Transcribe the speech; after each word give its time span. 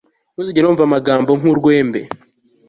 Ntuzigere 0.33 0.65
wumva 0.65 0.83
amagambo 0.85 1.29
nkurwembe 1.39 1.99